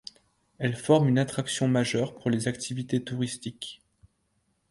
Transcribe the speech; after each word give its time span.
Elles 0.57 0.75
forment 0.75 1.09
une 1.09 1.19
attraction 1.19 1.67
majeure 1.67 2.15
pour 2.15 2.31
les 2.31 2.47
activités 2.47 3.03
touristiques. 3.03 3.83